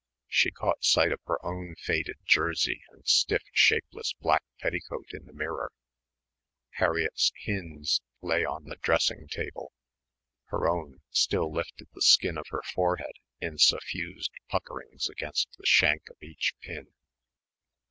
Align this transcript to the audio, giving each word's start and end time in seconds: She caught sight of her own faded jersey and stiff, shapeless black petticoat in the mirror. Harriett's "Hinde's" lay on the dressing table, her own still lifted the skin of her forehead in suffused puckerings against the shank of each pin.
She 0.29 0.49
caught 0.49 0.83
sight 0.83 1.11
of 1.11 1.19
her 1.27 1.37
own 1.45 1.75
faded 1.75 2.15
jersey 2.25 2.81
and 2.89 3.07
stiff, 3.07 3.43
shapeless 3.53 4.13
black 4.13 4.41
petticoat 4.57 5.05
in 5.13 5.25
the 5.27 5.31
mirror. 5.33 5.71
Harriett's 6.71 7.31
"Hinde's" 7.37 8.01
lay 8.19 8.43
on 8.43 8.63
the 8.63 8.77
dressing 8.77 9.27
table, 9.27 9.71
her 10.45 10.67
own 10.67 11.03
still 11.11 11.51
lifted 11.53 11.87
the 11.93 12.01
skin 12.01 12.39
of 12.39 12.47
her 12.49 12.63
forehead 12.63 13.13
in 13.41 13.59
suffused 13.59 14.31
puckerings 14.49 15.07
against 15.07 15.55
the 15.59 15.67
shank 15.67 16.09
of 16.09 16.17
each 16.23 16.55
pin. 16.61 16.87